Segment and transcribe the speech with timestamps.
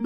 [0.00, 0.04] ス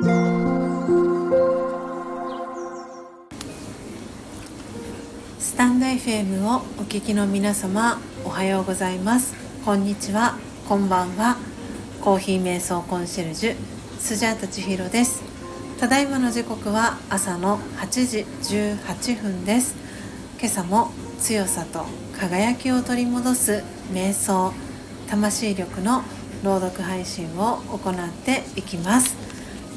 [5.54, 9.34] タンド FM をお聞きの皆様おはようございます。
[9.66, 10.38] こんにちは。
[10.66, 11.36] こんばんは。
[12.00, 13.56] コーヒー瞑想コンシェルジュ
[13.98, 15.22] スジャータ千尋です。
[15.78, 18.24] ただいまの時刻は朝の8時
[18.80, 19.74] 18分です。
[20.38, 20.90] 今朝も
[21.20, 21.84] 強さと
[22.18, 23.62] 輝きを取り戻す
[23.92, 24.54] 瞑想
[25.10, 26.02] 魂力の
[26.42, 29.21] 朗読配信を行っていきます。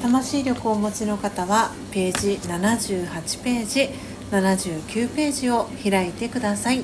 [0.06, 3.90] 魂力をお持ちの方はページ78ページ
[4.30, 6.84] 79ページを開いてください。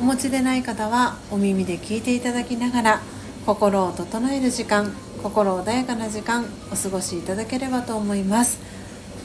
[0.00, 3.00] お持ちでない方はお耳で聞いていただきながら
[3.44, 8.58] 心を整える時間心穏やかな時間お過ごしいただければと思います。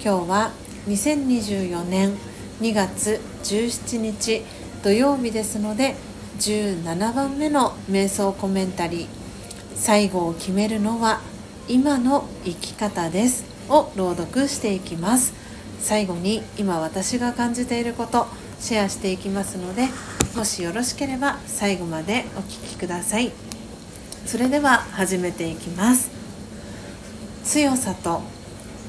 [0.03, 0.51] 今日は
[0.89, 2.13] 2024年
[2.59, 4.41] 2月17日
[4.83, 5.95] 土曜日ですので
[6.39, 9.07] 17番目の瞑想コメンタリー
[9.75, 11.21] 最後を決めるのは
[11.67, 13.57] 今の生き方です。
[13.69, 15.33] を朗読していきます。
[15.79, 18.27] 最後に今私が感じていること
[18.59, 19.87] シェアしていきますので
[20.35, 23.31] もしよろしければ最後までお聴きください。
[24.25, 26.09] それでは始めていきます。
[27.43, 28.21] 強さと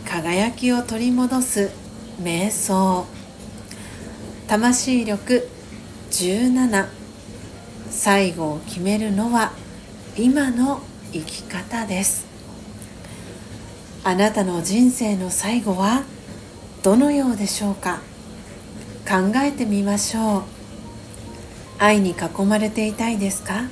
[0.05, 1.71] 輝きを取り戻す
[2.21, 3.07] 瞑想。
[4.49, 5.47] 魂力
[6.11, 6.89] 17
[7.91, 9.53] 最後を決めるのは
[10.17, 10.81] 今の
[11.13, 12.28] 生き方です。
[14.09, 16.03] あなたの人生の最後は
[16.83, 18.01] どのようでしょうか？
[19.07, 20.43] 考えてみましょう。
[21.79, 23.65] 愛に囲まれていたいですか？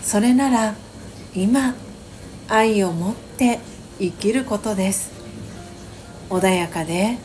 [0.00, 0.74] それなら
[1.34, 1.74] 今
[2.48, 3.58] 愛を持って
[3.98, 5.12] 生きることです。
[6.30, 7.18] 穏やかで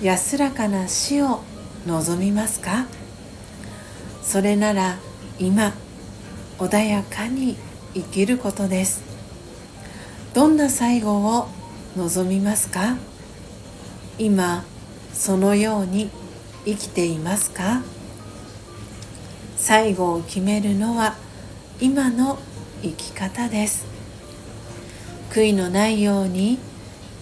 [0.00, 1.42] 安らかな死を
[1.86, 2.86] 望みますか？
[4.22, 4.96] それなら
[5.38, 5.74] 今
[6.56, 7.58] 穏やかに
[7.92, 9.11] 生きることです。
[10.34, 11.48] どんな最後を
[11.96, 12.96] 望みますか？
[14.18, 14.64] 今
[15.12, 16.10] そのように
[16.64, 17.82] 生きていますか？
[19.56, 21.16] 最後を決めるのは
[21.80, 22.38] 今の
[22.80, 23.84] 生き方です。
[25.30, 26.58] 悔いのないように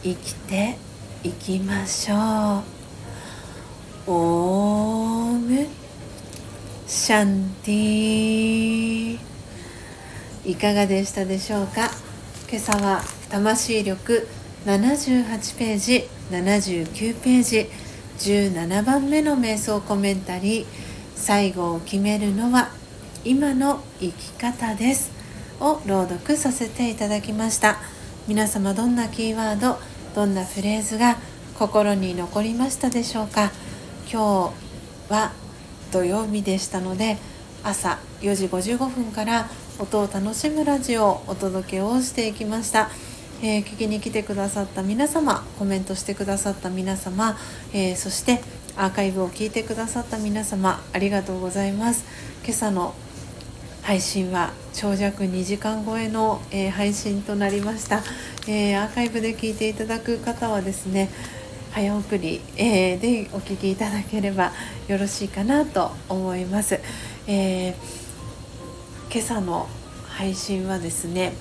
[0.05, 0.77] 生きて
[1.25, 2.19] いきましょう。
[4.07, 5.67] オーム。
[6.87, 9.19] シャンティ。
[10.45, 11.91] いかがでしたでしょうか？
[12.51, 14.27] 今朝は魂力
[14.67, 17.69] 78ページ79ページ
[18.19, 20.67] 17番目の瞑想コメンタリー
[21.15, 22.71] 最後を決めるのは
[23.25, 25.13] 今の生き方です
[25.61, 27.79] を朗読させていただきました。
[28.27, 29.79] 皆様どんなキーワード
[30.17, 31.19] どんなフレーズが
[31.57, 33.53] 心に残りましたでしょうか。
[34.13, 34.53] 今
[35.09, 35.31] 日は
[35.93, 37.17] 土曜日でしたので
[37.63, 39.49] 朝4時55分から
[39.81, 42.91] 音を楽しむラジオをお届けをしていきました。
[43.43, 47.39] えー、聞きに来てくださった皆様コメントしてくださった皆様、
[47.73, 48.43] えー、そして
[48.77, 52.05] アーカイブを聞いてくださった皆様ありがとうございます。
[52.45, 52.95] 今朝の
[53.81, 58.03] 配信は長尺2時間超えの、えー、配信となりました、
[58.47, 61.09] えアーカイブで聞いていただく方はですね
[61.71, 64.53] 早送り、えでお聞きいただければ
[64.89, 66.81] よろしいかなと思います、
[67.27, 67.75] え
[69.13, 69.69] 今朝の
[70.07, 71.33] 配信はですね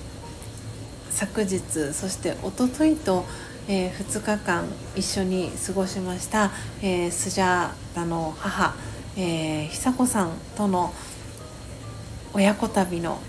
[1.10, 1.60] 昨日
[1.92, 3.24] そしておとといと、
[3.68, 4.64] えー、2日間
[4.96, 6.50] 一緒に過ごしました、
[6.82, 8.74] えー、スジャータの母、
[9.16, 10.92] えー、久子さんとの
[12.34, 13.20] 親子旅の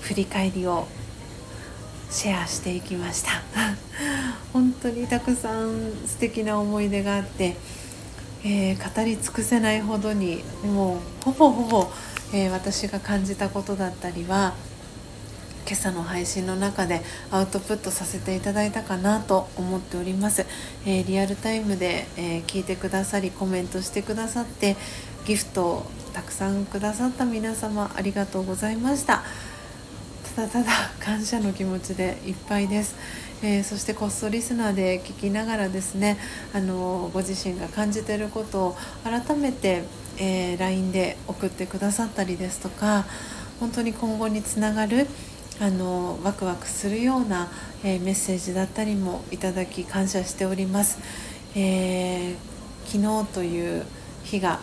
[0.00, 0.88] 振り返りを
[2.10, 3.30] シェアしていきました。
[4.52, 7.56] 本当にたくさん素敵な思い出があって、
[8.44, 11.90] えー、語り尽くせないほどにもうほぼほぼ、
[12.32, 14.54] えー、私が感じたことだったりは
[15.64, 20.44] 今朝の配信の中でアウトプットさせていただいたかなと思っております、
[20.84, 24.76] えー、リアルタイムで、えー、聞いてくださりコメントしてくださって
[25.24, 29.22] ギフトをたくさんくださった皆様ありがとうございました。
[30.34, 32.96] ただただ感謝の気持ちでいっぱいです、
[33.42, 36.16] えー、そしてこっそリスナーで聞きながらですね
[36.54, 39.84] あのご自身が感じていることを改めて、
[40.22, 43.04] え LINE で送ってくださったりですとか
[43.58, 45.08] 本当に今後につながる
[45.60, 47.48] あのワクワクするような、
[47.84, 50.98] えー、メッセージだったりもいただき感謝しております、
[51.56, 52.36] えー、
[52.86, 53.84] 昨日という
[54.24, 54.60] 日が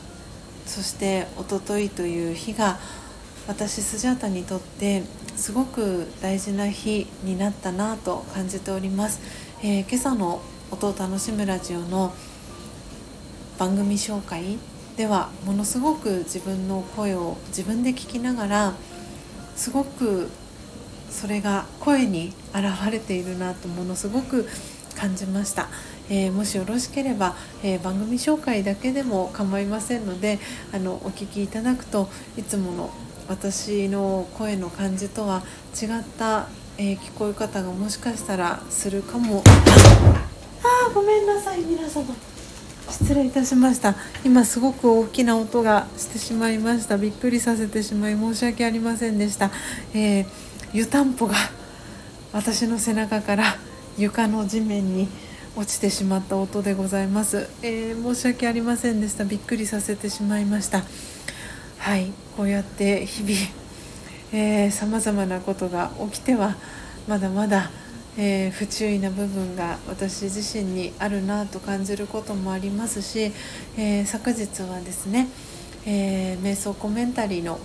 [0.66, 2.78] そして一昨日という日が
[3.48, 5.04] 私スジャータにとって
[5.36, 9.20] すごく大事な日になったなと感じております、
[9.62, 10.42] えー、今朝の
[10.72, 12.14] 音を楽しむラジオの
[13.58, 14.58] 番組紹介
[15.00, 18.74] ではものすごく自分の声を自分で聞きながら
[19.56, 20.28] すごく
[21.10, 24.46] それが声に現れているなとものすごく
[24.98, 25.70] 感じました、
[26.10, 30.38] えー、もしよろしければ、えー、番組紹介だけでも構いませんので
[30.74, 32.90] あのお聞きいただくといつもの
[33.30, 35.44] 私の声の感じとは
[35.82, 39.44] 違った、えー、聞こえ方がもしかしたらするかも。
[40.62, 42.14] あーごめんなさい皆様。
[42.92, 43.96] 失礼いたしました。
[44.24, 46.98] 今すごく大きな音がしてしまいました。
[46.98, 49.52] びっくりさせてしまい申し訳ありませんでした、
[49.94, 50.26] えー、
[50.74, 51.36] 湯たんぽが
[52.34, 53.56] 私の背中から
[53.98, 55.08] 床の地面に
[55.56, 59.26] 落ちてしまった音でございます、えー、申し訳ありませんでした。
[59.26, 60.84] びっくりさせてしまいました。
[61.78, 62.12] はい。
[62.36, 66.56] こうやって日々さまざまなことが起きては
[67.08, 67.72] まだまだ
[68.18, 73.32] えー、不注意な部分が私自身にあるなと感じることもありますし、
[73.78, 75.28] えー、昨日はですね、
[75.86, 77.60] えー、瞑想コメンタリーの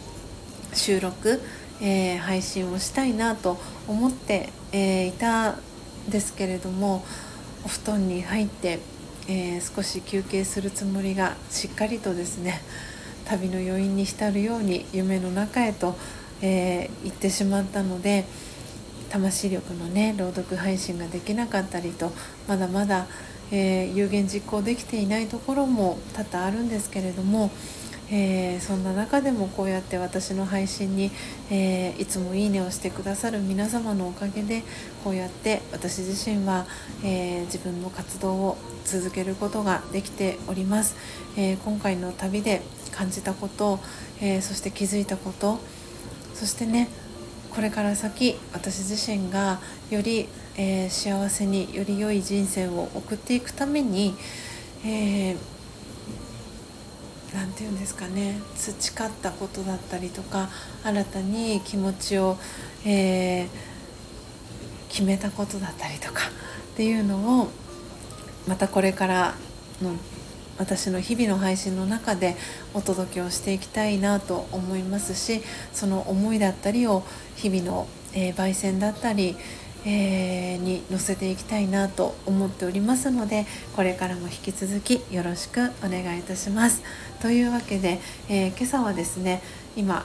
[0.75, 1.41] 収録、
[1.81, 5.61] え配信をしたいなと思って、えいたん
[6.09, 7.05] ですけれども
[7.65, 8.81] お布団に入って、
[9.29, 12.61] え少し休憩するつもりがしっかりとですね
[13.25, 15.97] 旅の余韻に浸るように夢の中へと、
[16.43, 18.25] え行ってしまったので。
[19.15, 22.11] 魂力のね朗読配信ができなかったりと
[22.49, 23.07] まだまだ、
[23.53, 27.53] えー、有言実行できていないところも多々あるんですけれども、
[28.11, 31.13] えー、そんな中でもこうやって私の配信に、
[31.49, 34.65] えー、いつもいいねをしてくださる皆様のおかげで
[35.05, 36.67] こうやって私自身は、
[37.05, 40.97] え自分の活動を続けることができております、
[41.37, 43.79] え今回の旅で感じたこと、
[44.21, 45.61] えそして気づいたこと
[46.35, 46.89] そしてね
[47.55, 49.61] これから先私自身が
[49.91, 54.15] より、えー、幸せにより良い人生を送っていくために、
[54.85, 55.37] えー、
[57.55, 60.49] て言うんですかね培ったことだったりとか
[60.83, 62.37] 新たに気持ちを、
[62.85, 63.49] えー、
[64.89, 66.23] 決めたことだったりとか
[66.73, 67.49] っていうのを
[68.47, 69.35] またこれから
[69.81, 69.95] の
[70.59, 72.37] 私の日々の配信の中で
[72.75, 75.43] お届けをしていきたいなと思いますし
[75.73, 77.03] その思いだったりを
[77.37, 79.37] 日々の、えー、焙煎だったり、
[79.85, 86.83] えー、に載せていきたいなと思っておりますのでこれからも引き続きよろしくお願いいたします。
[87.21, 89.43] というわけで、えー、今朝はですね
[89.77, 90.05] 今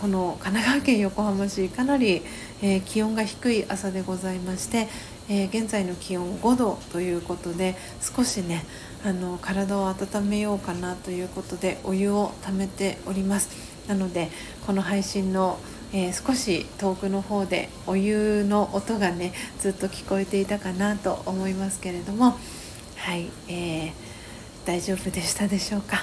[0.00, 2.22] この神奈川県横浜市かなり、
[2.60, 4.88] えー、気温が低い朝でございまして、
[5.30, 8.64] え、現在の気温5度ということで少しね
[9.04, 13.50] あの体を温めようかなということでお湯をためております
[13.86, 14.30] なので
[14.66, 15.58] この配信の、
[15.92, 22.38] えー、少し遠くの方でお湯の音がねずっと聞こえていたかなと思いますけれども
[22.96, 23.92] はい、えー、
[24.64, 25.98] 大丈夫でしたでしょうか？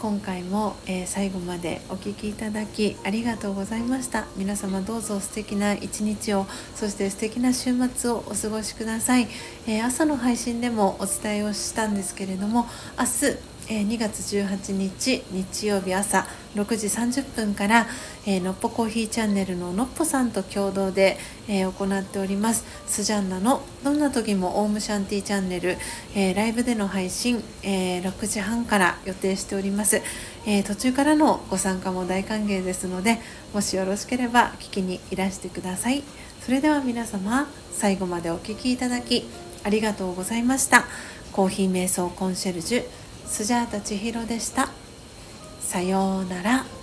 [0.00, 4.24] 今回も、えー、最後までお聴きいただきありがとうございました。
[4.34, 9.28] 皆様どうぞ素敵な一日をそして素敵な週末をお過ごしください、
[9.66, 12.64] えー、朝の配信でもお伝えをしたんですけれども
[12.98, 16.26] 明日え2月18日日曜日朝
[16.56, 17.86] 6時30分から、
[18.26, 21.16] えー、のっぽコーヒーチャンネルののっぽさんと共同で、
[21.48, 25.76] えー、行っておりますスジャンナのどんな時もオウムシャンティチャンネル、
[26.14, 30.02] えー、ライブでの配信、え6時半から予定しております、
[30.46, 33.18] え途中からのご参加も大歓迎ですので
[33.54, 36.02] もしよろしければ聞きにいらしてください
[36.40, 39.24] それでは皆様最後までお聴きいただき
[39.64, 40.84] ありがとうございました
[41.32, 43.00] コーヒー瞑想コンシェルジュ
[43.30, 44.70] スジャータ千尋でした。
[45.60, 46.79] さようなら。